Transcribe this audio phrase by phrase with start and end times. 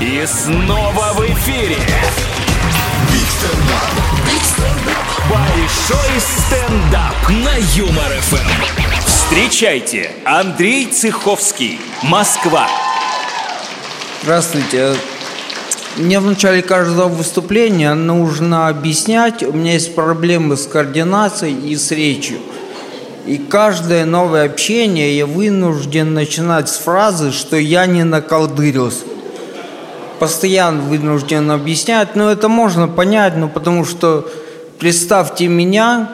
[0.00, 1.76] И снова в эфире.
[5.28, 9.04] Большой стендап на Юмор ФМ.
[9.04, 12.66] Встречайте, Андрей Цеховский, Москва.
[14.22, 14.94] Здравствуйте.
[15.98, 21.90] Мне в начале каждого выступления нужно объяснять, у меня есть проблемы с координацией и с
[21.90, 22.38] речью.
[23.26, 29.04] И каждое новое общение я вынужден начинать с фразы, что я не наколдырился.
[30.20, 34.30] Постоянно вынужден объяснять, но это можно понять, ну потому что
[34.78, 36.10] представьте меня,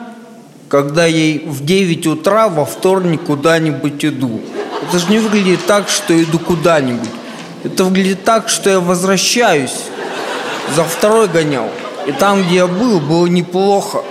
[0.69, 4.41] когда я в 9 утра во вторник куда-нибудь иду.
[4.89, 7.11] Это же не выглядит так, что иду куда-нибудь.
[7.65, 9.77] Это выглядит так, что я возвращаюсь.
[10.77, 11.69] За второй гонял.
[12.07, 14.03] И там, где я был, было неплохо.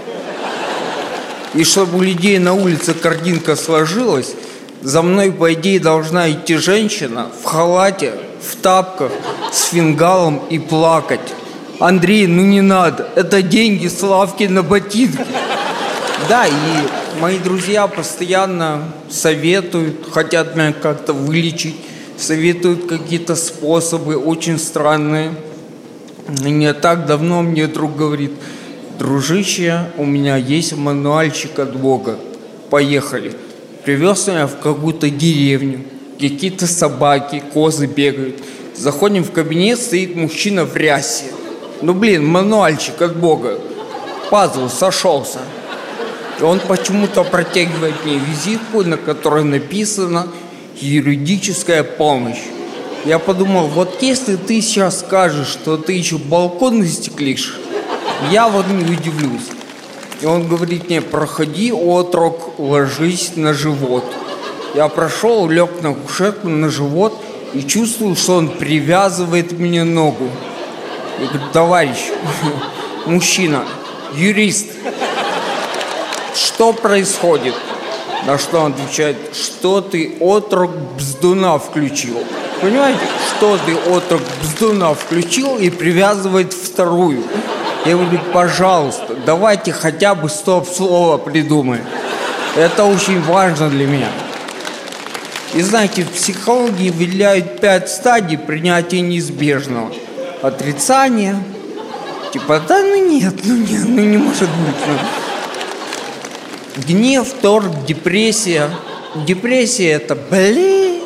[1.53, 4.33] И чтобы у людей на улице картинка сложилась,
[4.81, 9.11] за мной, по идее, должна идти женщина в халате, в тапках,
[9.55, 11.33] с фингалом и плакать.
[11.79, 15.25] Андрей, ну не надо, это деньги Славки на ботинки.
[16.27, 21.75] Да, и мои друзья постоянно советуют, хотят меня как-то вылечить,
[22.17, 25.31] советуют какие-то способы очень странные.
[26.43, 28.33] И не так давно мне друг говорит,
[28.99, 32.17] дружище, у меня есть мануальчик от Бога,
[32.69, 33.33] поехали.
[33.85, 35.85] Привез меня в какую-то деревню,
[36.19, 38.41] какие-то собаки, козы бегают.
[38.77, 41.25] Заходим в кабинет, стоит мужчина в рясе.
[41.81, 43.57] Ну, блин, мануальчик от Бога.
[44.29, 45.39] Пазл сошелся.
[46.41, 50.27] Он почему-то протягивает мне визитку, на которой написано
[50.81, 52.41] «Юридическая помощь».
[53.05, 57.57] Я подумал, вот если ты сейчас скажешь, что ты еще балкон застеклишь,
[58.29, 59.47] я вот не удивлюсь.
[60.21, 64.03] И он говорит мне, проходи, отрок, ложись на живот.
[64.73, 67.17] Я прошел, лег на кушетку на живот
[67.55, 70.29] и чувствую, что он привязывает мне ногу.
[71.19, 71.97] Я говорю, товарищ,
[73.05, 73.63] мужчина,
[74.13, 74.67] юрист,
[76.35, 77.55] что происходит?
[78.25, 82.17] На что он отвечает, что ты отрок бздуна включил.
[82.59, 82.99] Понимаете,
[83.29, 87.23] что ты отрок бздуна включил и привязывает вторую.
[87.85, 91.85] Я говорю, пожалуйста, давайте хотя бы стоп-слово придумаем.
[92.55, 94.09] Это очень важно для меня.
[95.55, 99.89] И знаете, в психологии выделяют пять стадий принятия неизбежного.
[100.41, 101.41] Отрицание.
[102.33, 104.75] Типа, да ну нет, ну нет, ну не может быть.
[104.85, 106.83] Ну.
[106.85, 108.69] Гнев, торг, депрессия.
[109.25, 111.01] Депрессия это, блин,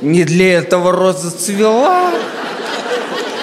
[0.00, 2.10] не для этого роза цвела.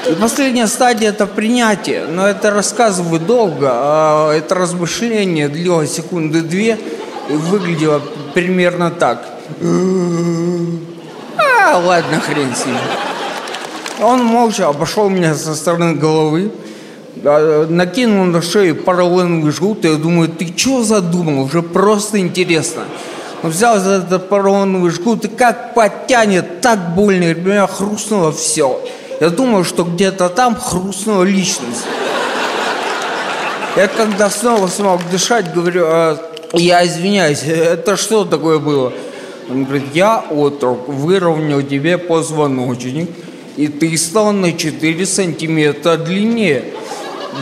[0.06, 2.08] И последняя стадия это принятие.
[2.08, 6.78] Но это рассказываю долго, а это размышление длилось секунды две
[7.30, 8.02] и выглядело
[8.34, 9.39] примерно так.
[11.38, 12.76] А, ладно, хрен с ним.
[14.02, 16.52] Он молча обошел меня со стороны головы,
[17.24, 21.44] накинул на шею поролоновый жгут, я думаю, ты что задумал?
[21.44, 22.84] Уже просто интересно.
[23.44, 28.82] Он взял за этот поролоновый жгут и как подтянет, так больно, и меня хрустнуло все.
[29.20, 31.86] Я думаю, что где-то там хрустнула личность.
[33.76, 36.18] Я когда снова смог дышать, говорю, а,
[36.54, 38.92] я извиняюсь, это что такое было?
[39.50, 43.10] Он говорит, я отрок, выровнял тебе позвоночник,
[43.58, 46.66] и ты стал на 4 сантиметра длиннее.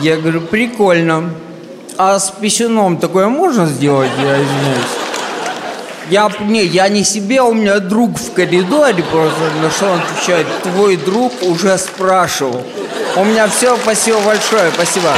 [0.00, 1.34] Я говорю, прикольно.
[1.98, 4.10] А с писюном такое можно сделать?
[4.22, 5.08] Я извиняюсь.
[6.10, 10.46] Я, не, я не себе, у меня друг в коридоре просто, на что он отвечает,
[10.62, 12.62] твой друг уже спрашивал.
[13.16, 15.12] У меня все, спасибо большое, спасибо.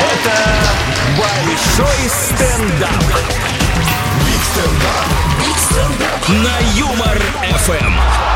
[0.00, 0.38] Это
[1.18, 3.63] большой стендап.
[6.28, 7.20] На Юмор
[7.58, 8.33] ФМ.